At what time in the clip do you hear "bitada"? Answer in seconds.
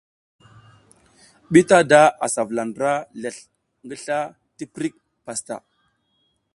1.53-2.01